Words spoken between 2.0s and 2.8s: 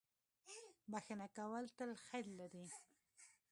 خیر لري.